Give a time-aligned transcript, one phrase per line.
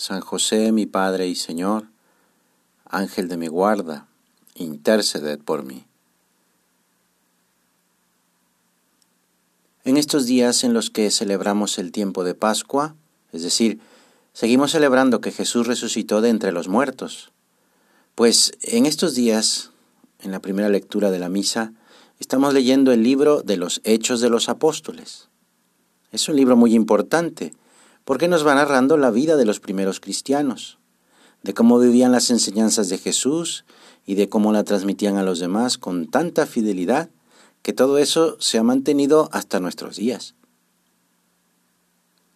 [0.00, 1.84] San José, mi Padre y Señor,
[2.86, 4.08] Ángel de mi guarda,
[4.54, 5.84] interceded por mí.
[9.84, 12.94] En estos días en los que celebramos el tiempo de Pascua,
[13.30, 13.78] es decir,
[14.32, 17.30] seguimos celebrando que Jesús resucitó de entre los muertos,
[18.14, 19.70] pues en estos días,
[20.20, 21.74] en la primera lectura de la misa,
[22.18, 25.28] estamos leyendo el libro de los Hechos de los Apóstoles.
[26.10, 27.52] Es un libro muy importante,
[28.10, 30.78] porque nos va narrando la vida de los primeros cristianos,
[31.44, 33.64] de cómo vivían las enseñanzas de Jesús
[34.04, 37.08] y de cómo la transmitían a los demás con tanta fidelidad
[37.62, 40.34] que todo eso se ha mantenido hasta nuestros días.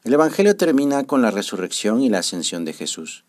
[0.04, 3.24] El Evangelio termina con la resurrección y la ascensión de Jesús,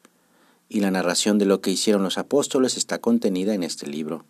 [0.69, 4.23] y la narración de lo que hicieron los apóstoles está contenida en este libro.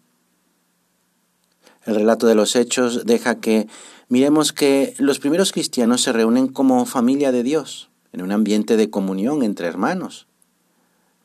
[1.86, 3.68] El relato de los hechos deja que
[4.08, 8.90] miremos que los primeros cristianos se reúnen como familia de Dios, en un ambiente de
[8.90, 10.26] comunión entre hermanos.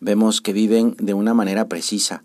[0.00, 2.24] Vemos que viven de una manera precisa.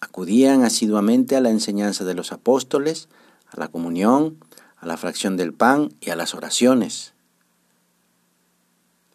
[0.00, 3.10] Acudían asiduamente a la enseñanza de los apóstoles,
[3.50, 4.42] a la comunión,
[4.78, 7.12] a la fracción del pan y a las oraciones.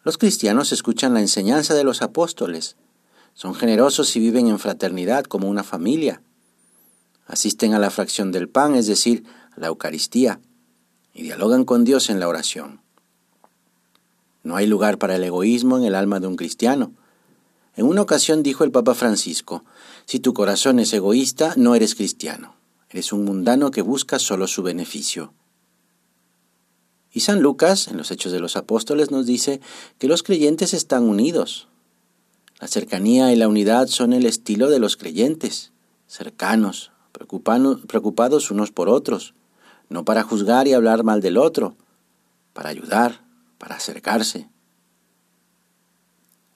[0.04, 2.76] Los cristianos escuchan la enseñanza de los apóstoles,
[3.34, 6.22] son generosos y viven en fraternidad como una familia.
[7.26, 9.24] Asisten a la fracción del pan, es decir,
[9.56, 10.38] a la Eucaristía,
[11.12, 12.85] y dialogan con Dios en la oración.
[14.46, 16.92] No hay lugar para el egoísmo en el alma de un cristiano.
[17.74, 19.64] En una ocasión dijo el Papa Francisco,
[20.04, 22.54] si tu corazón es egoísta, no eres cristiano,
[22.88, 25.32] eres un mundano que busca solo su beneficio.
[27.10, 29.60] Y San Lucas, en los Hechos de los Apóstoles, nos dice
[29.98, 31.66] que los creyentes están unidos.
[32.60, 35.72] La cercanía y la unidad son el estilo de los creyentes,
[36.06, 39.34] cercanos, preocupados unos por otros,
[39.88, 41.74] no para juzgar y hablar mal del otro,
[42.52, 43.25] para ayudar,
[43.58, 44.48] para acercarse.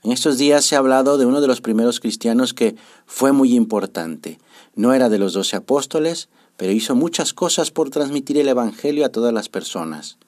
[0.03, 3.55] En estos días se ha hablado de uno de los primeros cristianos que fue muy
[3.55, 4.39] importante.
[4.75, 9.11] No era de los doce apóstoles, pero hizo muchas cosas por transmitir el Evangelio a
[9.11, 10.19] todas las personas.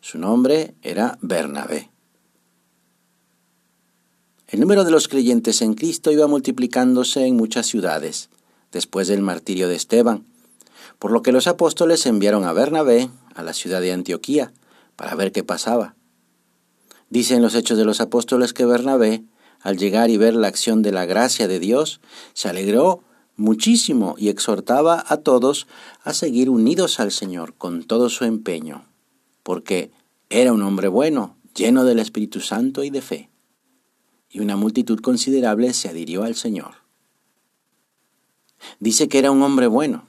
[0.00, 1.90] Su nombre era Bernabé.
[4.46, 8.30] El número de los creyentes en Cristo iba multiplicándose en muchas ciudades,
[8.72, 10.24] después del martirio de Esteban,
[10.98, 14.52] por lo que los apóstoles enviaron a Bernabé a la ciudad de Antioquía
[14.96, 15.94] para ver qué pasaba.
[17.10, 19.24] Dicen los Hechos de los Apóstoles que Bernabé,
[19.60, 22.00] al llegar y ver la acción de la gracia de Dios,
[22.34, 23.02] se alegró
[23.36, 25.66] muchísimo y exhortaba a todos
[26.02, 28.84] a seguir unidos al Señor con todo su empeño,
[29.42, 29.90] porque
[30.28, 33.30] era un hombre bueno, lleno del Espíritu Santo y de fe.
[34.30, 36.74] Y una multitud considerable se adhirió al Señor.
[38.80, 40.06] Dice que era un hombre bueno.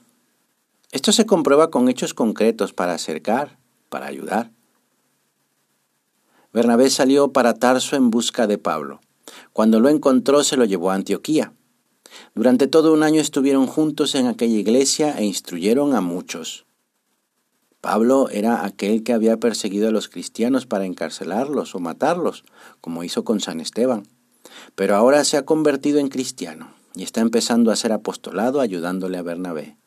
[0.91, 4.51] Esto se comprueba con hechos concretos para acercar, para ayudar.
[6.51, 9.01] Bernabé salió para Tarso en busca de Pablo.
[9.53, 11.53] Cuando lo encontró se lo llevó a Antioquía.
[12.33, 16.65] Durante todo un año estuvieron juntos en aquella iglesia e instruyeron a muchos.
[17.81, 22.43] Pablo era aquel que había perseguido a los cristianos para encarcelarlos o matarlos,
[22.81, 24.07] como hizo con San Esteban.
[24.75, 29.21] Pero ahora se ha convertido en cristiano y está empezando a ser apostolado ayudándole a
[29.21, 29.77] Bernabé.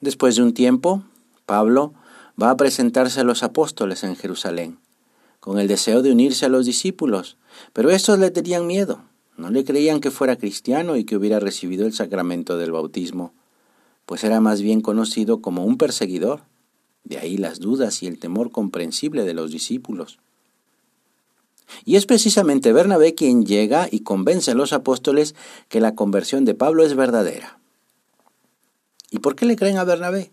[0.00, 1.02] Después de un tiempo,
[1.46, 1.94] Pablo
[2.40, 4.78] va a presentarse a los apóstoles en Jerusalén,
[5.42, 7.36] con el deseo de unirse a los discípulos,
[7.72, 9.02] pero estos le tenían miedo,
[9.36, 13.34] no le creían que fuera cristiano y que hubiera recibido el sacramento del bautismo,
[14.06, 16.42] pues era más bien conocido como un perseguidor,
[17.02, 20.20] de ahí las dudas y el temor comprensible de los discípulos.
[21.84, 25.34] Y es precisamente Bernabé quien llega y convence a los apóstoles
[25.68, 27.58] que la conversión de Pablo es verdadera.
[29.10, 30.30] ¿Y por qué le creen a Bernabé?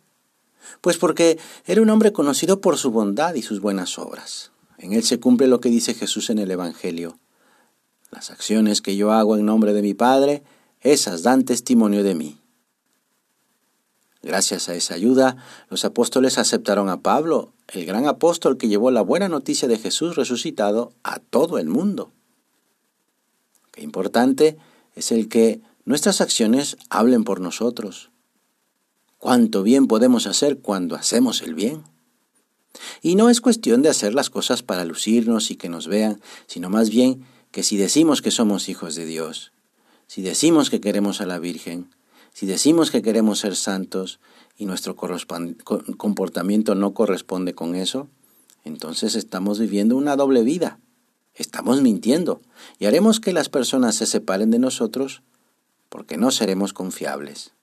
[0.82, 4.52] Pues porque era un hombre conocido por su bondad y sus buenas obras.
[4.80, 7.20] En él se cumple lo que dice Jesús en el Evangelio.
[8.10, 10.42] Las acciones que yo hago en nombre de mi Padre,
[10.82, 12.40] esas dan testimonio de mí.
[14.24, 15.38] Gracias a esa ayuda,
[15.70, 20.16] los apóstoles aceptaron a Pablo, el gran apóstol que llevó la buena noticia de Jesús
[20.16, 22.12] resucitado a todo el mundo.
[23.72, 24.58] Qué importante
[24.96, 28.10] es el que nuestras acciones hablen por nosotros
[29.20, 31.84] cuánto bien podemos hacer cuando hacemos el bien.
[33.02, 36.70] Y no es cuestión de hacer las cosas para lucirnos y que nos vean, sino
[36.70, 39.52] más bien que si decimos que somos hijos de Dios,
[40.08, 41.90] si decimos que queremos a la Virgen,
[42.34, 44.20] si decimos que queremos ser santos
[44.58, 48.08] y nuestro comportamiento no corresponde con eso,
[48.64, 50.80] entonces estamos viviendo una doble vida.
[51.34, 52.42] Estamos mintiendo
[52.80, 55.22] y haremos que las personas se separen de nosotros
[55.88, 57.54] porque no seremos confiables.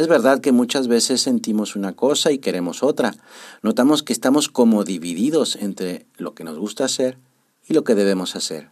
[0.00, 3.14] Es verdad que muchas veces sentimos una cosa y queremos otra.
[3.60, 7.18] Notamos que estamos como divididos entre lo que nos gusta hacer
[7.68, 8.70] y lo que debemos hacer.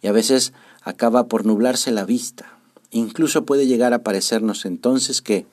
[0.00, 2.56] Y a veces acaba por nublarse la vista.
[2.90, 5.44] Incluso puede llegar a parecernos entonces que,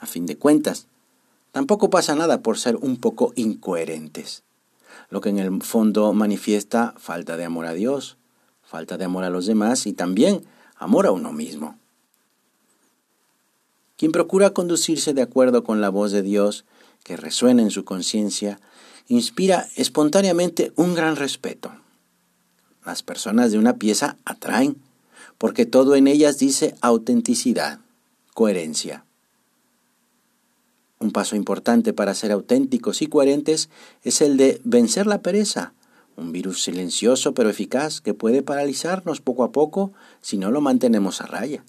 [0.00, 0.88] a fin de cuentas,
[1.52, 4.42] tampoco pasa nada por ser un poco incoherentes,
[5.10, 8.16] lo que en el fondo manifiesta falta de amor a Dios,
[8.64, 10.44] falta de amor a los demás y también
[10.76, 11.78] amor a uno mismo.
[13.96, 16.64] Quien procura conducirse de acuerdo con la voz de Dios
[17.04, 18.58] que resuena en su conciencia,
[19.06, 21.72] inspira espontáneamente un gran respeto.
[22.84, 24.76] Las personas de una pieza atraen,
[25.38, 27.80] porque todo en ellas dice autenticidad,
[28.32, 29.04] coherencia.
[30.98, 33.68] Un paso importante para ser auténticos y coherentes
[34.02, 35.74] es el de vencer la pereza,
[36.16, 39.92] un virus silencioso pero eficaz que puede paralizarnos poco a poco
[40.22, 41.64] si no lo mantenemos a raya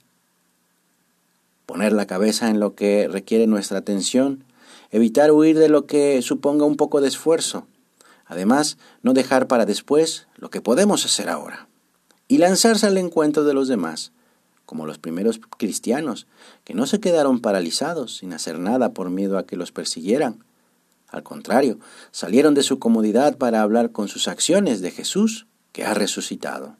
[1.66, 4.44] poner la cabeza en lo que requiere nuestra atención,
[4.92, 7.68] evitar huir de lo que suponga un poco de esfuerzo,
[8.26, 11.68] además no dejar para después lo que podemos hacer ahora,
[12.28, 14.12] y lanzarse al encuentro de los demás,
[14.66, 16.28] como los primeros cristianos,
[16.64, 20.44] que no se quedaron paralizados sin hacer nada por miedo a que los persiguieran.
[21.08, 21.80] Al contrario,
[22.12, 26.78] salieron de su comodidad para hablar con sus acciones de Jesús, que ha resucitado.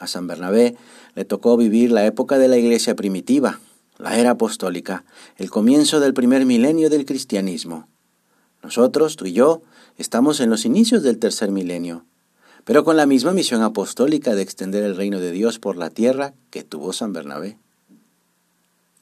[0.00, 0.76] A San Bernabé
[1.14, 3.60] le tocó vivir la época de la iglesia primitiva,
[3.98, 5.04] la era apostólica,
[5.36, 7.86] el comienzo del primer milenio del cristianismo.
[8.62, 9.60] Nosotros, tú y yo,
[9.98, 12.06] estamos en los inicios del tercer milenio,
[12.64, 16.32] pero con la misma misión apostólica de extender el reino de Dios por la tierra
[16.48, 17.58] que tuvo San Bernabé.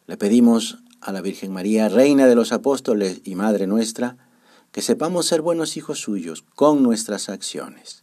[0.09, 4.17] Le pedimos a la Virgen María, Reina de los Apóstoles y Madre nuestra,
[4.73, 8.03] que sepamos ser buenos hijos suyos con nuestras acciones.